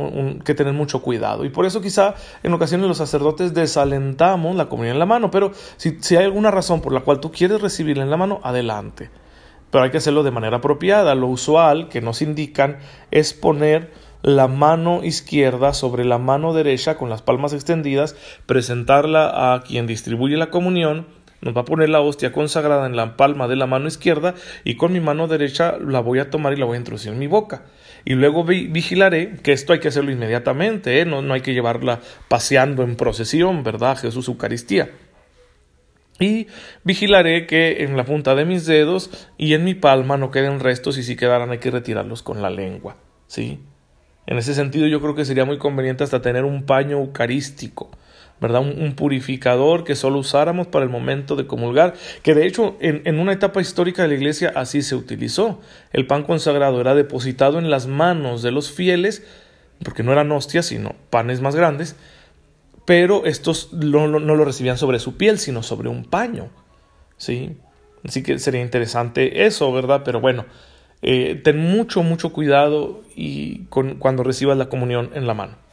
que 0.45 0.55
tener 0.55 0.75
mucho 0.75 1.01
cuidado. 1.01 1.47
Y 1.47 1.49
por 1.49 1.65
eso 1.65 1.81
quizá 1.81 2.17
en 2.43 2.53
ocasiones 2.53 2.87
los 2.87 2.99
sacerdotes 2.99 3.55
desalentamos 3.55 4.55
la 4.57 4.69
comunión 4.69 4.97
en 4.97 4.99
la 4.99 5.07
mano. 5.07 5.31
Pero 5.31 5.53
si, 5.79 5.97
si 6.03 6.17
hay 6.17 6.27
alguna 6.27 6.51
razón 6.51 6.83
por 6.83 6.93
la 6.93 7.01
cual 7.01 7.19
tú 7.19 7.33
quieres 7.33 7.63
recibirla 7.63 8.03
en 8.03 8.11
la 8.11 8.19
mano, 8.19 8.41
adelante. 8.43 9.09
Pero 9.71 9.85
hay 9.85 9.91
que 9.91 9.97
hacerlo 9.97 10.23
de 10.23 10.33
manera 10.33 10.59
apropiada. 10.59 11.15
Lo 11.15 11.29
usual 11.29 11.89
que 11.89 12.03
nos 12.03 12.21
indican 12.21 12.77
es 13.11 13.33
poner 13.33 13.91
la 14.21 14.49
mano 14.49 15.03
izquierda 15.03 15.73
sobre 15.73 16.05
la 16.05 16.19
mano 16.19 16.53
derecha 16.53 16.99
con 16.99 17.09
las 17.09 17.23
palmas 17.23 17.55
extendidas, 17.55 18.17
presentarla 18.45 19.55
a 19.55 19.63
quien 19.63 19.87
distribuye 19.87 20.37
la 20.37 20.51
comunión, 20.51 21.07
nos 21.45 21.57
va 21.57 21.61
a 21.61 21.65
poner 21.65 21.89
la 21.89 22.01
hostia 22.01 22.33
consagrada 22.33 22.87
en 22.87 22.97
la 22.97 23.17
palma 23.17 23.47
de 23.47 23.57
la 23.57 23.67
mano 23.67 23.87
izquierda 23.87 24.35
y 24.65 24.75
con 24.75 24.93
mi 24.93 25.01
mano 25.01 25.29
derecha 25.29 25.79
la 25.79 26.01
voy 26.01 26.19
a 26.19 26.31
tomar 26.31 26.53
y 26.55 26.57
la 26.57 26.65
voy 26.65 26.75
a 26.75 26.79
introducir 26.79 27.13
en 27.13 27.19
mi 27.19 27.29
boca 27.29 27.67
y 28.05 28.15
luego 28.15 28.45
vigilaré, 28.45 29.37
que 29.43 29.53
esto 29.53 29.73
hay 29.73 29.81
que 29.81 29.89
hacerlo 29.89 30.11
inmediatamente, 30.11 31.01
¿eh? 31.01 31.07
no, 31.07 31.23
no 31.23 31.33
hay 31.33 31.41
que 31.41 31.55
llevarla 31.55 32.01
paseando 32.29 32.83
en 32.83 32.97
procesión, 32.97 33.63
¿verdad? 33.63 33.97
Jesús 33.97 34.29
Eucaristía. 34.29 34.91
Y 36.21 36.47
vigilaré 36.85 37.47
que 37.47 37.83
en 37.83 37.97
la 37.97 38.05
punta 38.05 38.35
de 38.35 38.45
mis 38.45 38.67
dedos 38.67 39.11
y 39.39 39.55
en 39.55 39.65
mi 39.65 39.75
palma 39.75 40.17
no 40.17 40.31
queden 40.31 40.61
restos 40.61 40.99
y 40.99 41.03
si 41.03 41.17
quedaran 41.17 41.51
hay 41.51 41.59
que 41.59 41.71
retirarlos 41.71 42.23
con 42.23 42.43
la 42.43 42.51
lengua, 42.51 42.97
¿sí? 43.27 43.61
En 44.27 44.39
ese 44.39 44.55
sentido 44.55 44.87
yo 44.87 45.01
creo 45.01 45.15
que 45.15 45.25
sería 45.25 45.45
muy 45.45 45.59
conveniente 45.59 46.05
hasta 46.05 46.23
tener 46.23 46.45
un 46.45 46.65
paño 46.65 46.99
eucarístico, 46.99 47.91
Un, 48.45 48.95
purificador 48.95 49.85
que 49.85 49.95
solo 49.95 50.19
usáramos 50.19 50.67
para 50.67 50.85
el 50.85 50.91
momento 50.91 51.37
de 51.37 51.47
comulgar, 51.47 51.95
que 52.23 52.35
de 52.35 52.47
hecho 52.47 52.77
en, 52.81 53.03
en, 53.05 53.19
una 53.19 53.33
etapa 53.33 53.61
histórica 53.61 54.03
de 54.03 54.09
la 54.09 54.15
iglesia 54.15 54.53
así 54.55 54.83
se 54.83 54.95
utilizó. 54.95 55.61
El 55.93 56.07
pan 56.07 56.25
consagrado 56.25 56.81
era 56.81 56.95
depositado 56.95 57.59
en 57.59 57.71
las 57.71 57.87
manos 57.87 58.43
de 58.43 58.51
los 58.51 58.71
fieles, 58.71 59.25
porque 59.83 60.03
no 60.03 60.13
eran 60.13 60.31
hostias, 60.33 60.67
sino 60.67 60.95
panes 61.11 61.41
más 61.41 61.57
grandes, 61.57 61.97
pero 62.85 63.25
estos 63.25 63.73
no, 63.73 64.07
no, 64.09 64.19
lo 64.19 64.45
recibían 64.45 64.79
sobre 64.79 64.99
su 64.99 65.17
piel, 65.17 65.39
sino 65.39 65.63
sobre 65.63 65.89
un 65.89 66.05
paño, 66.05 66.51
¿sí? 67.17 67.57
Así 68.05 68.23
que 68.23 68.39
sería 68.39 68.61
interesante 68.61 69.47
eso, 69.47 69.73
¿verdad? 69.73 70.03
Pero 70.05 70.21
bueno, 70.21 70.45
eh, 71.01 71.41
ten 71.43 71.59
mucho, 71.59 72.03
mucho 72.03 72.33
cuidado 72.33 73.03
y 73.17 73.65
con, 73.67 73.97
cuando 73.97 74.23
recibas 74.23 74.59
la 74.59 74.69
comunión 74.69 75.11
en 75.15 75.27
la 75.27 75.35
mano. 75.35 75.64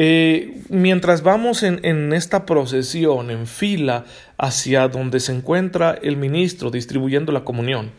Eh, 0.00 0.62
mientras 0.68 1.24
vamos 1.24 1.64
en, 1.64 1.80
en 1.84 2.12
esta 2.12 2.46
procesión, 2.46 3.32
en 3.32 3.48
fila, 3.48 4.04
hacia 4.36 4.86
donde 4.86 5.18
se 5.18 5.32
encuentra 5.32 5.98
el 6.00 6.16
ministro 6.16 6.70
distribuyendo 6.70 7.32
la 7.32 7.42
comunión, 7.42 7.90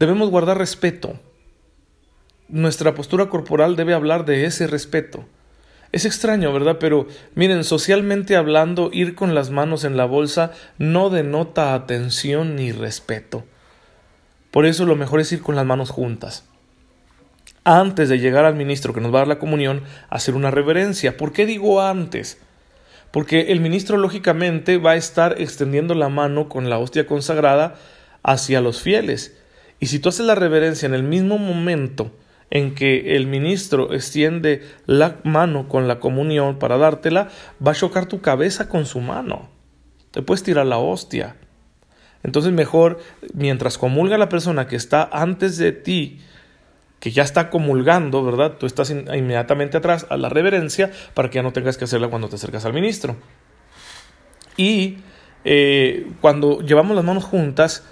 debemos 0.00 0.28
guardar 0.28 0.58
respeto. 0.58 1.20
Nuestra 2.48 2.96
postura 2.96 3.28
corporal 3.28 3.76
debe 3.76 3.94
hablar 3.94 4.24
de 4.24 4.44
ese 4.44 4.66
respeto. 4.66 5.24
Es 5.92 6.04
extraño, 6.04 6.52
¿verdad? 6.52 6.78
Pero 6.80 7.06
miren, 7.36 7.62
socialmente 7.62 8.34
hablando, 8.34 8.90
ir 8.92 9.14
con 9.14 9.32
las 9.32 9.50
manos 9.50 9.84
en 9.84 9.96
la 9.96 10.06
bolsa 10.06 10.50
no 10.78 11.10
denota 11.10 11.74
atención 11.74 12.56
ni 12.56 12.72
respeto. 12.72 13.44
Por 14.50 14.66
eso 14.66 14.84
lo 14.84 14.96
mejor 14.96 15.20
es 15.20 15.30
ir 15.30 15.42
con 15.42 15.54
las 15.54 15.64
manos 15.64 15.90
juntas. 15.90 16.49
Antes 17.72 18.08
de 18.08 18.18
llegar 18.18 18.46
al 18.46 18.56
ministro 18.56 18.92
que 18.92 19.00
nos 19.00 19.14
va 19.14 19.18
a 19.18 19.20
dar 19.20 19.28
la 19.28 19.38
comunión, 19.38 19.82
hacer 20.08 20.34
una 20.34 20.50
reverencia. 20.50 21.16
¿Por 21.16 21.32
qué 21.32 21.46
digo 21.46 21.80
antes? 21.80 22.40
Porque 23.12 23.52
el 23.52 23.60
ministro 23.60 23.96
lógicamente 23.96 24.76
va 24.76 24.90
a 24.90 24.96
estar 24.96 25.40
extendiendo 25.40 25.94
la 25.94 26.08
mano 26.08 26.48
con 26.48 26.68
la 26.68 26.80
hostia 26.80 27.06
consagrada 27.06 27.76
hacia 28.24 28.60
los 28.60 28.82
fieles. 28.82 29.38
Y 29.78 29.86
si 29.86 30.00
tú 30.00 30.08
haces 30.08 30.26
la 30.26 30.34
reverencia 30.34 30.86
en 30.86 30.94
el 30.94 31.04
mismo 31.04 31.38
momento 31.38 32.10
en 32.50 32.74
que 32.74 33.14
el 33.14 33.28
ministro 33.28 33.94
extiende 33.94 34.64
la 34.86 35.20
mano 35.22 35.68
con 35.68 35.86
la 35.86 36.00
comunión 36.00 36.58
para 36.58 36.76
dártela, 36.76 37.28
va 37.64 37.70
a 37.70 37.76
chocar 37.76 38.06
tu 38.06 38.20
cabeza 38.20 38.68
con 38.68 38.84
su 38.84 38.98
mano. 38.98 39.48
Te 40.10 40.22
puedes 40.22 40.42
tirar 40.42 40.66
la 40.66 40.78
hostia. 40.78 41.36
Entonces 42.24 42.50
mejor, 42.52 42.98
mientras 43.32 43.78
comulga 43.78 44.18
la 44.18 44.28
persona 44.28 44.66
que 44.66 44.74
está 44.74 45.08
antes 45.12 45.56
de 45.56 45.70
ti, 45.70 46.18
que 47.00 47.10
ya 47.10 47.22
está 47.22 47.50
comulgando, 47.50 48.22
¿verdad? 48.22 48.58
Tú 48.58 48.66
estás 48.66 48.90
inmediatamente 48.90 49.78
atrás 49.78 50.06
a 50.10 50.18
la 50.18 50.28
reverencia 50.28 50.90
para 51.14 51.30
que 51.30 51.36
ya 51.36 51.42
no 51.42 51.52
tengas 51.52 51.78
que 51.78 51.84
hacerla 51.84 52.08
cuando 52.08 52.28
te 52.28 52.36
acercas 52.36 52.66
al 52.66 52.74
ministro. 52.74 53.16
Y 54.56 54.98
eh, 55.44 56.10
cuando 56.20 56.60
llevamos 56.60 56.94
las 56.94 57.04
manos 57.04 57.24
juntas, 57.24 57.84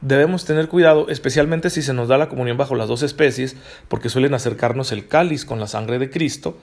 debemos 0.00 0.46
tener 0.46 0.68
cuidado, 0.68 1.08
especialmente 1.10 1.68
si 1.68 1.82
se 1.82 1.92
nos 1.92 2.08
da 2.08 2.16
la 2.16 2.30
comunión 2.30 2.56
bajo 2.56 2.74
las 2.74 2.88
dos 2.88 3.02
especies, 3.02 3.56
porque 3.88 4.08
suelen 4.08 4.32
acercarnos 4.32 4.92
el 4.92 5.08
cáliz 5.08 5.44
con 5.44 5.60
la 5.60 5.66
sangre 5.66 5.98
de 5.98 6.08
Cristo, 6.08 6.56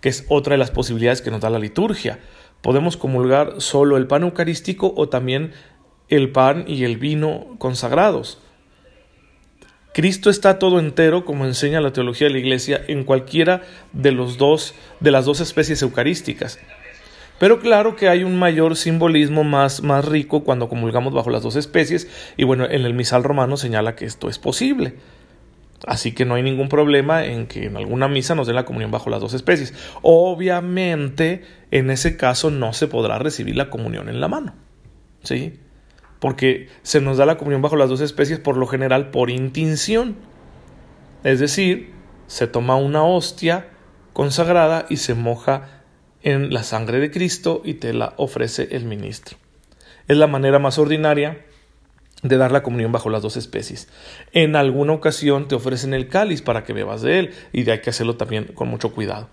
que 0.00 0.08
es 0.08 0.26
otra 0.28 0.54
de 0.54 0.58
las 0.58 0.72
posibilidades 0.72 1.22
que 1.22 1.30
nos 1.30 1.40
da 1.40 1.50
la 1.50 1.60
liturgia. 1.60 2.18
Podemos 2.62 2.96
comulgar 2.96 3.60
solo 3.60 3.96
el 3.96 4.08
pan 4.08 4.24
eucarístico 4.24 4.92
o 4.96 5.08
también 5.08 5.52
el 6.08 6.32
pan 6.32 6.64
y 6.66 6.82
el 6.82 6.96
vino 6.96 7.56
consagrados. 7.58 8.40
Cristo 9.94 10.28
está 10.28 10.58
todo 10.58 10.80
entero, 10.80 11.24
como 11.24 11.46
enseña 11.46 11.80
la 11.80 11.92
teología 11.92 12.26
de 12.26 12.32
la 12.32 12.40
Iglesia, 12.40 12.82
en 12.88 13.04
cualquiera 13.04 13.62
de 13.92 14.10
los 14.10 14.38
dos 14.38 14.74
de 14.98 15.12
las 15.12 15.24
dos 15.24 15.40
especies 15.40 15.80
eucarísticas. 15.82 16.58
Pero 17.38 17.60
claro 17.60 17.94
que 17.94 18.08
hay 18.08 18.24
un 18.24 18.36
mayor 18.36 18.74
simbolismo 18.74 19.44
más, 19.44 19.84
más 19.84 20.04
rico 20.04 20.42
cuando 20.42 20.68
comulgamos 20.68 21.14
bajo 21.14 21.30
las 21.30 21.44
dos 21.44 21.54
especies, 21.54 22.08
y 22.36 22.42
bueno, 22.42 22.64
en 22.68 22.84
el 22.84 22.92
misal 22.92 23.22
romano 23.22 23.56
señala 23.56 23.94
que 23.94 24.04
esto 24.04 24.28
es 24.28 24.40
posible. 24.40 24.94
Así 25.86 26.10
que 26.10 26.24
no 26.24 26.34
hay 26.34 26.42
ningún 26.42 26.68
problema 26.68 27.24
en 27.24 27.46
que 27.46 27.66
en 27.66 27.76
alguna 27.76 28.08
misa 28.08 28.34
nos 28.34 28.48
den 28.48 28.56
la 28.56 28.64
comunión 28.64 28.90
bajo 28.90 29.10
las 29.10 29.20
dos 29.20 29.32
especies. 29.32 29.74
Obviamente, 30.02 31.42
en 31.70 31.90
ese 31.90 32.16
caso 32.16 32.50
no 32.50 32.72
se 32.72 32.88
podrá 32.88 33.20
recibir 33.20 33.54
la 33.54 33.70
comunión 33.70 34.08
en 34.08 34.20
la 34.20 34.26
mano. 34.26 34.54
¿Sí? 35.22 35.60
Porque 36.24 36.70
se 36.82 37.02
nos 37.02 37.18
da 37.18 37.26
la 37.26 37.36
comunión 37.36 37.60
bajo 37.60 37.76
las 37.76 37.90
dos 37.90 38.00
especies 38.00 38.38
por 38.38 38.56
lo 38.56 38.66
general 38.66 39.10
por 39.10 39.28
intinción. 39.28 40.16
Es 41.22 41.38
decir, 41.38 41.92
se 42.28 42.46
toma 42.46 42.76
una 42.76 43.04
hostia 43.04 43.68
consagrada 44.14 44.86
y 44.88 44.96
se 44.96 45.12
moja 45.12 45.82
en 46.22 46.54
la 46.54 46.62
sangre 46.62 46.98
de 46.98 47.10
Cristo 47.10 47.60
y 47.62 47.74
te 47.74 47.92
la 47.92 48.14
ofrece 48.16 48.68
el 48.70 48.86
ministro. 48.86 49.36
Es 50.08 50.16
la 50.16 50.26
manera 50.26 50.58
más 50.58 50.78
ordinaria 50.78 51.44
de 52.22 52.38
dar 52.38 52.52
la 52.52 52.62
comunión 52.62 52.90
bajo 52.90 53.10
las 53.10 53.20
dos 53.20 53.36
especies. 53.36 53.90
En 54.32 54.56
alguna 54.56 54.94
ocasión 54.94 55.46
te 55.46 55.56
ofrecen 55.56 55.92
el 55.92 56.08
cáliz 56.08 56.40
para 56.40 56.64
que 56.64 56.72
bebas 56.72 57.02
de 57.02 57.18
él 57.18 57.34
y 57.52 57.64
de 57.64 57.72
hay 57.72 57.80
que 57.82 57.90
hacerlo 57.90 58.16
también 58.16 58.44
con 58.54 58.68
mucho 58.68 58.94
cuidado. 58.94 59.28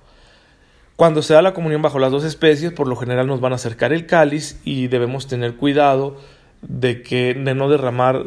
Cuando 0.98 1.22
se 1.22 1.36
da 1.36 1.42
la 1.42 1.54
comunión 1.54 1.82
bajo 1.82 2.00
las 2.00 2.12
dos 2.12 2.26
especies, 2.26 2.74
por 2.74 2.90
lo 2.90 2.98
general 2.98 3.28
nos 3.28 3.40
van 3.40 3.54
a 3.54 3.56
acercar 3.56 3.94
el 3.94 4.08
cáliz 4.08 4.60
y 4.66 4.88
debemos 4.88 5.28
tener 5.28 5.56
cuidado 5.56 6.18
de 6.62 7.02
que 7.02 7.34
de 7.34 7.56
no 7.56 7.70
derramar, 7.70 8.24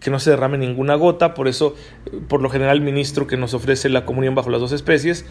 que 0.00 0.10
no 0.10 0.18
se 0.18 0.30
derrame 0.30 0.58
ninguna 0.58 0.94
gota, 0.94 1.34
por 1.34 1.48
eso, 1.48 1.74
por 2.28 2.40
lo 2.40 2.50
general, 2.50 2.78
el 2.78 2.82
ministro 2.82 3.26
que 3.26 3.36
nos 3.36 3.54
ofrece 3.54 3.88
la 3.88 4.04
comunión 4.04 4.34
bajo 4.34 4.50
las 4.50 4.60
dos 4.60 4.72
especies, 4.72 5.26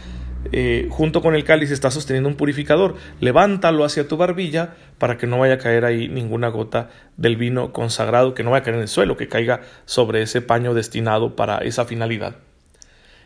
eh, 0.51 0.87
junto 0.89 1.21
con 1.21 1.35
el 1.35 1.43
cáliz 1.43 1.71
está 1.71 1.89
sosteniendo 1.89 2.29
un 2.29 2.35
purificador. 2.35 2.95
Levántalo 3.19 3.85
hacia 3.85 4.07
tu 4.07 4.17
barbilla 4.17 4.75
para 4.97 5.17
que 5.17 5.27
no 5.27 5.39
vaya 5.39 5.55
a 5.55 5.57
caer 5.57 5.85
ahí 5.85 6.09
ninguna 6.09 6.49
gota 6.49 6.89
del 7.17 7.37
vino 7.37 7.71
consagrado, 7.71 8.33
que 8.33 8.43
no 8.43 8.51
vaya 8.51 8.61
a 8.61 8.63
caer 8.63 8.75
en 8.75 8.81
el 8.81 8.87
suelo, 8.87 9.17
que 9.17 9.27
caiga 9.27 9.61
sobre 9.85 10.21
ese 10.21 10.41
paño 10.41 10.73
destinado 10.73 11.35
para 11.35 11.59
esa 11.59 11.85
finalidad. 11.85 12.35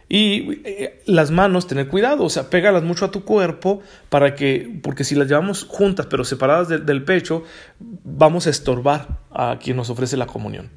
Y 0.10 0.62
eh, 0.64 1.02
las 1.06 1.32
manos, 1.32 1.68
tener 1.68 1.88
cuidado, 1.88 2.24
o 2.24 2.30
sea, 2.30 2.50
pégalas 2.50 2.84
mucho 2.84 3.04
a 3.06 3.12
tu 3.12 3.26
cuerpo 3.26 3.82
para 4.10 4.36
que, 4.36 4.80
porque 4.82 5.04
si 5.04 5.16
las 5.16 5.28
llevamos 5.28 5.66
juntas 5.66 6.06
pero 6.06 6.24
separadas 6.24 6.70
del 6.70 7.04
pecho, 7.04 7.44
vamos 7.80 8.48
a 8.48 8.50
estorbar 8.50 9.20
a 9.32 9.60
quien 9.62 9.76
nos 9.76 9.90
ofrece 9.90 10.16
la 10.16 10.26
comunión. 10.26 10.70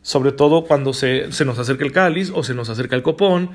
Sobre 0.00 0.32
todo 0.32 0.64
cuando 0.64 0.94
se, 0.94 1.32
se 1.32 1.44
nos 1.44 1.58
acerca 1.58 1.84
el 1.84 1.92
cáliz 1.92 2.30
o 2.34 2.42
se 2.42 2.54
nos 2.54 2.70
acerca 2.70 2.96
el 2.96 3.02
copón, 3.02 3.50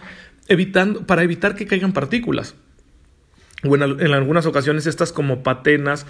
evitando, 0.47 1.07
para 1.07 1.23
evitar 1.23 1.55
que 1.55 1.65
caigan 1.65 1.93
partículas. 1.93 2.55
O 3.63 3.75
en, 3.75 3.81
algunas 3.83 4.45
ocasiones 4.45 4.85
estas 4.85 5.11
como 5.11 5.41
patenas, 5.43 6.05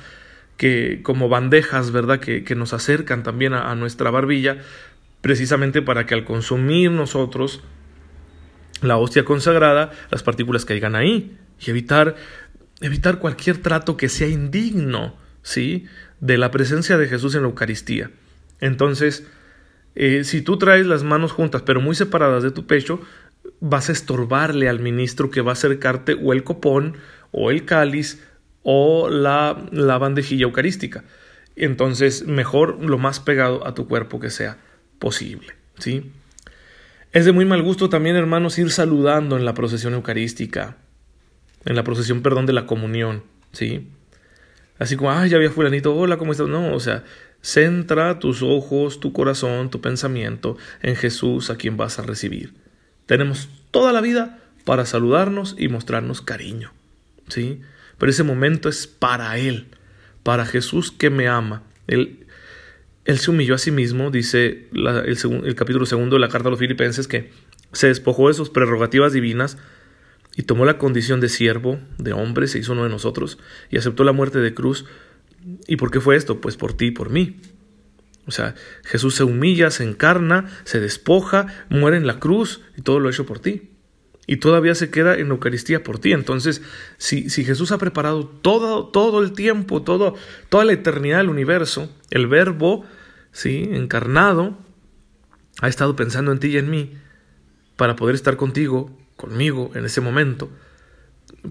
que, 0.58 1.00
como 1.04 1.30
bandejas, 1.30 1.92
¿verdad? 1.92 2.20
Que, 2.20 2.44
que 2.44 2.56
nos 2.56 2.74
acercan 2.74 3.24
también 3.24 3.54
a, 3.54 3.72
a 3.72 3.76
nuestra 3.76 4.12
barbilla, 4.12 4.58
precisamente 5.22 5.82
para 5.82 6.06
que 6.06 6.14
al 6.14 6.26
consumir 6.26 6.92
nosotros 6.92 7.62
la 8.82 8.98
hostia 8.98 9.26
consagrada, 9.26 9.92
las 10.10 10.24
partículas 10.24 10.66
caigan 10.66 10.96
ahí 10.96 11.38
y 11.60 11.70
evitar, 11.70 12.16
evitar 12.82 13.20
cualquier 13.20 13.58
trato 13.58 13.98
que 13.98 14.10
sea 14.10 14.28
indigno, 14.28 15.16
¿sí? 15.44 15.86
De 16.20 16.38
la 16.38 16.52
presencia 16.52 16.98
de 16.98 17.08
Jesús 17.08 17.36
en 17.36 17.42
la 17.42 17.48
Eucaristía. 17.50 18.12
Entonces, 18.60 19.28
eh, 19.96 20.24
si 20.24 20.42
tú 20.42 20.58
traes 20.58 20.86
las 20.86 21.04
manos 21.04 21.32
juntas 21.32 21.64
pero 21.64 21.82
muy 21.82 21.96
separadas 21.96 22.44
de 22.44 22.52
tu 22.52 22.66
pecho, 22.66 23.02
vas 23.60 23.90
a 23.90 23.92
estorbarle 23.92 24.70
al 24.70 24.80
ministro 24.80 25.30
que 25.30 25.42
va 25.42 25.52
a 25.52 25.54
acercarte 25.54 26.18
o 26.22 26.34
el 26.34 26.44
copón 26.44 26.98
o 27.32 27.52
el 27.52 27.66
cáliz 27.66 28.24
o 28.64 29.10
la, 29.10 29.66
la 29.72 29.98
bandejilla 29.98 30.44
eucarística. 30.44 31.04
Entonces, 31.56 32.26
mejor 32.26 32.84
lo 32.84 32.98
más 32.98 33.20
pegado 33.20 33.68
a 33.68 33.74
tu 33.74 33.88
cuerpo 33.88 34.20
que 34.20 34.30
sea 34.30 34.58
posible, 35.00 35.54
¿sí? 35.78 36.12
Es 37.12 37.26
de 37.26 37.34
muy 37.34 37.44
mal 37.44 37.62
gusto 37.62 37.90
también, 37.90 38.16
hermanos, 38.16 38.58
ir 38.58 38.72
saludando 38.72 39.36
en 39.36 39.44
la 39.44 39.54
procesión 39.54 39.94
eucarística, 39.94 40.78
en 41.66 41.76
la 41.76 41.84
procesión, 41.84 42.22
perdón, 42.22 42.46
de 42.46 42.54
la 42.54 42.66
comunión, 42.66 43.24
¿sí? 43.52 43.90
Así 44.80 44.96
como, 44.96 45.12
ay, 45.12 45.30
ya 45.30 45.36
había 45.36 45.52
fulanito, 45.52 45.94
hola, 45.94 46.18
¿cómo 46.18 46.32
estás? 46.32 46.48
No, 46.48 46.74
o 46.74 46.80
sea, 46.80 47.04
centra 47.42 48.18
tus 48.20 48.42
ojos, 48.42 49.02
tu 49.02 49.12
corazón, 49.12 49.70
tu 49.70 49.82
pensamiento 49.82 50.58
en 50.82 50.96
Jesús 50.96 51.50
a 51.50 51.58
quien 51.58 51.76
vas 51.76 52.00
a 52.00 52.04
recibir. 52.04 52.54
Tenemos 53.08 53.50
toda 53.72 53.92
la 53.92 54.00
vida 54.00 54.40
para 54.64 54.86
saludarnos 54.86 55.56
y 55.58 55.68
mostrarnos 55.68 56.22
cariño, 56.22 56.72
¿sí? 57.28 57.60
Pero 57.98 58.10
ese 58.10 58.24
momento 58.24 58.70
es 58.70 58.88
para 58.88 59.38
Él, 59.38 59.68
para 60.24 60.46
Jesús 60.46 60.92
que 60.92 61.10
me 61.10 61.28
ama. 61.28 61.64
Él 61.88 62.21
él 63.06 63.18
se 63.20 63.32
humilló 63.32 63.56
a 63.56 63.58
sí 63.58 63.72
mismo, 63.72 64.12
dice 64.12 64.70
el, 64.74 65.56
capítulo 65.56 65.86
segundo 65.86 66.16
de 66.16 66.20
la 66.20 66.30
carta 66.30 66.50
a 66.50 66.52
los 66.52 66.60
filipenses, 66.60 67.08
que 67.08 67.32
se 67.74 67.88
despojó 67.88 68.28
de 68.28 68.34
sus 68.34 68.50
prerrogativas 68.50 69.14
divinas 69.14 69.58
y 70.36 70.44
tomó 70.44 70.66
la 70.66 70.78
condición 70.78 71.20
de 71.20 71.30
siervo, 71.30 71.80
de 71.98 72.14
hombre, 72.14 72.48
se 72.48 72.60
hizo 72.60 72.74
uno 72.74 72.84
de 72.84 72.90
nosotros 72.90 73.40
y 73.70 73.78
aceptó 73.78 74.04
la 74.04 74.12
muerte 74.12 74.40
de 74.40 74.54
cruz. 74.54 74.86
¿Y 75.68 75.78
por 75.78 75.90
qué 75.90 76.00
fue 76.00 76.16
esto? 76.16 76.40
Pues 76.40 76.58
por 76.58 76.74
ti 76.74 76.88
y 76.88 76.92
por 76.92 77.10
mí. 77.10 77.38
O 78.28 78.32
sea, 78.32 78.54
Jesús 78.84 79.16
se 79.16 79.24
humilla, 79.24 79.72
se 79.72 79.84
encarna, 79.84 80.46
se 80.64 80.80
despoja, 80.80 81.48
muere 81.70 81.98
en 81.98 82.06
la 82.06 82.20
cruz 82.20 82.62
y 82.78 82.82
todo 82.82 83.00
lo 83.00 83.10
hecho 83.10 83.26
por 83.26 83.40
ti. 83.40 83.71
Y 84.32 84.38
todavía 84.38 84.76
se 84.76 84.90
queda 84.90 85.16
en 85.16 85.28
Eucaristía 85.28 85.84
por 85.84 86.00
ti. 86.00 86.14
Entonces, 86.14 86.62
si, 86.98 87.30
si 87.30 87.44
Jesús 87.44 87.74
ha 87.74 87.78
preparado 87.78 88.26
todo, 88.26 88.88
todo 88.88 89.22
el 89.22 89.34
tiempo, 89.34 89.82
todo, 89.82 90.16
toda 90.48 90.64
la 90.64 90.72
eternidad 90.72 91.18
del 91.18 91.28
universo, 91.28 91.94
el 92.12 92.28
Verbo 92.28 92.86
¿sí? 93.34 93.68
encarnado, 93.74 94.58
ha 95.60 95.68
estado 95.68 95.98
pensando 95.98 96.32
en 96.32 96.40
ti 96.40 96.48
y 96.48 96.58
en 96.60 96.70
mí 96.70 96.94
para 97.76 97.98
poder 97.98 98.16
estar 98.16 98.38
contigo, 98.38 98.98
conmigo, 99.18 99.70
en 99.76 99.84
ese 99.84 100.00
momento, 100.00 100.50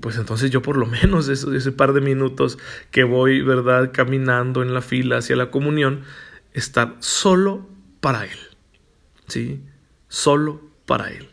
pues 0.00 0.16
entonces 0.16 0.50
yo 0.50 0.62
por 0.62 0.78
lo 0.78 0.86
menos 1.02 1.28
ese, 1.28 1.54
ese 1.54 1.72
par 1.72 1.92
de 1.92 2.00
minutos 2.00 2.56
que 2.90 3.04
voy, 3.04 3.42
¿verdad?, 3.42 3.90
caminando 3.92 4.62
en 4.62 4.72
la 4.72 4.80
fila 4.80 5.18
hacia 5.18 5.36
la 5.36 5.50
comunión, 5.50 6.04
estar 6.54 6.96
solo 7.00 7.68
para 8.00 8.24
Él, 8.24 8.38
¿sí? 9.26 9.62
Solo 10.08 10.62
para 10.86 11.10
Él. 11.10 11.28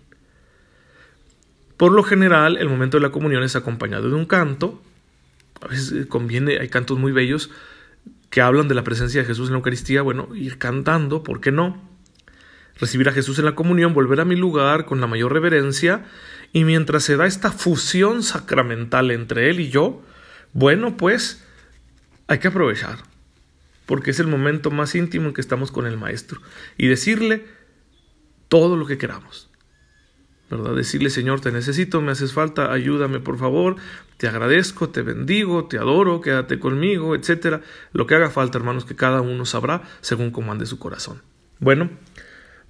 Por 1.77 1.91
lo 1.91 2.03
general, 2.03 2.57
el 2.57 2.69
momento 2.69 2.97
de 2.97 3.03
la 3.03 3.11
comunión 3.11 3.43
es 3.43 3.55
acompañado 3.55 4.09
de 4.09 4.15
un 4.15 4.25
canto, 4.25 4.81
a 5.61 5.67
veces 5.67 6.07
conviene, 6.07 6.57
hay 6.59 6.69
cantos 6.69 6.97
muy 6.97 7.11
bellos 7.11 7.51
que 8.29 8.41
hablan 8.41 8.67
de 8.67 8.75
la 8.75 8.83
presencia 8.83 9.21
de 9.21 9.27
Jesús 9.27 9.47
en 9.47 9.53
la 9.53 9.57
Eucaristía, 9.57 10.01
bueno, 10.01 10.27
ir 10.35 10.57
cantando, 10.57 11.23
¿por 11.23 11.39
qué 11.39 11.51
no? 11.51 11.81
Recibir 12.79 13.09
a 13.09 13.13
Jesús 13.13 13.39
en 13.39 13.45
la 13.45 13.55
comunión, 13.55 13.93
volver 13.93 14.19
a 14.19 14.25
mi 14.25 14.35
lugar 14.35 14.85
con 14.85 15.01
la 15.01 15.07
mayor 15.07 15.33
reverencia, 15.33 16.05
y 16.51 16.63
mientras 16.63 17.03
se 17.03 17.15
da 17.15 17.25
esta 17.25 17.51
fusión 17.51 18.23
sacramental 18.23 19.11
entre 19.11 19.49
Él 19.49 19.59
y 19.59 19.69
yo, 19.69 20.03
bueno, 20.53 20.97
pues 20.97 21.45
hay 22.27 22.39
que 22.39 22.49
aprovechar, 22.49 22.97
porque 23.85 24.11
es 24.11 24.19
el 24.19 24.27
momento 24.27 24.71
más 24.71 24.95
íntimo 24.95 25.27
en 25.27 25.33
que 25.33 25.41
estamos 25.41 25.71
con 25.71 25.85
el 25.87 25.97
Maestro, 25.97 26.41
y 26.77 26.87
decirle 26.87 27.45
todo 28.47 28.75
lo 28.75 28.85
que 28.85 28.97
queramos. 28.97 29.46
¿Verdad? 30.49 30.75
Decirle, 30.75 31.09
Señor, 31.09 31.41
te 31.41 31.51
necesito, 31.51 32.01
me 32.01 32.11
haces 32.11 32.33
falta, 32.33 32.71
ayúdame 32.71 33.19
por 33.19 33.37
favor, 33.37 33.75
te 34.17 34.27
agradezco, 34.27 34.89
te 34.89 35.01
bendigo, 35.01 35.67
te 35.67 35.77
adoro, 35.77 36.21
quédate 36.21 36.59
conmigo, 36.59 37.15
etcétera. 37.15 37.61
Lo 37.93 38.07
que 38.07 38.15
haga 38.15 38.29
falta, 38.29 38.57
hermanos, 38.57 38.85
que 38.85 38.95
cada 38.95 39.21
uno 39.21 39.45
sabrá 39.45 39.83
según 40.01 40.31
comande 40.31 40.65
su 40.65 40.79
corazón. 40.79 41.21
Bueno, 41.59 41.89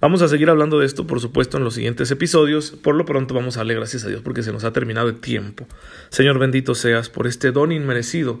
vamos 0.00 0.22
a 0.22 0.28
seguir 0.28 0.50
hablando 0.50 0.78
de 0.78 0.86
esto, 0.86 1.06
por 1.06 1.20
supuesto, 1.20 1.56
en 1.56 1.64
los 1.64 1.74
siguientes 1.74 2.10
episodios. 2.10 2.72
Por 2.72 2.94
lo 2.94 3.04
pronto 3.04 3.34
vamos 3.34 3.56
a 3.56 3.60
darle 3.60 3.74
gracias 3.74 4.04
a 4.04 4.08
Dios 4.08 4.22
porque 4.22 4.42
se 4.42 4.52
nos 4.52 4.64
ha 4.64 4.72
terminado 4.72 5.08
el 5.08 5.20
tiempo. 5.20 5.66
Señor, 6.10 6.38
bendito 6.38 6.74
seas 6.74 7.08
por 7.08 7.26
este 7.26 7.52
don 7.52 7.72
inmerecido 7.72 8.40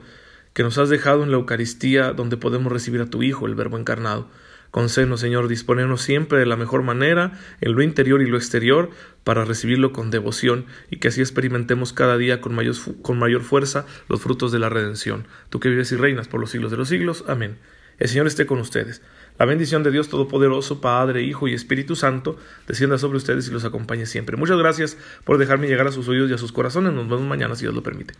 que 0.52 0.62
nos 0.62 0.78
has 0.78 0.88
dejado 0.88 1.22
en 1.22 1.30
la 1.30 1.36
Eucaristía 1.36 2.12
donde 2.12 2.36
podemos 2.36 2.72
recibir 2.72 3.00
a 3.00 3.06
tu 3.06 3.22
Hijo, 3.22 3.46
el 3.46 3.54
Verbo 3.54 3.78
encarnado. 3.78 4.28
Concédenos, 4.70 5.20
Señor, 5.20 5.48
disponernos 5.48 6.02
siempre 6.02 6.38
de 6.38 6.46
la 6.46 6.56
mejor 6.56 6.82
manera, 6.82 7.38
en 7.60 7.72
lo 7.74 7.82
interior 7.82 8.20
y 8.20 8.26
lo 8.26 8.36
exterior, 8.36 8.90
para 9.24 9.44
recibirlo 9.44 9.92
con 9.92 10.10
devoción 10.10 10.66
y 10.90 10.98
que 10.98 11.08
así 11.08 11.20
experimentemos 11.20 11.92
cada 11.92 12.16
día 12.18 12.40
con 12.40 12.54
mayor, 12.54 12.74
con 13.02 13.18
mayor 13.18 13.42
fuerza 13.42 13.86
los 14.08 14.20
frutos 14.20 14.52
de 14.52 14.58
la 14.58 14.68
redención. 14.68 15.26
Tú 15.48 15.60
que 15.60 15.68
vives 15.68 15.92
y 15.92 15.96
reinas 15.96 16.28
por 16.28 16.40
los 16.40 16.50
siglos 16.50 16.70
de 16.70 16.76
los 16.76 16.88
siglos. 16.88 17.24
Amén. 17.28 17.56
El 17.98 18.08
Señor 18.08 18.26
esté 18.26 18.46
con 18.46 18.58
ustedes. 18.58 19.02
La 19.38 19.46
bendición 19.46 19.82
de 19.82 19.90
Dios 19.90 20.08
Todopoderoso, 20.08 20.80
Padre, 20.80 21.22
Hijo 21.22 21.48
y 21.48 21.54
Espíritu 21.54 21.96
Santo, 21.96 22.36
descienda 22.66 22.98
sobre 22.98 23.18
ustedes 23.18 23.48
y 23.48 23.50
los 23.50 23.64
acompañe 23.64 24.06
siempre. 24.06 24.36
Muchas 24.36 24.58
gracias 24.58 24.96
por 25.24 25.38
dejarme 25.38 25.68
llegar 25.68 25.86
a 25.86 25.92
sus 25.92 26.08
oídos 26.08 26.30
y 26.30 26.34
a 26.34 26.38
sus 26.38 26.52
corazones. 26.52 26.92
Nos 26.92 27.08
vemos 27.08 27.26
mañana 27.26 27.54
si 27.54 27.62
Dios 27.62 27.74
lo 27.74 27.82
permite. 27.82 28.14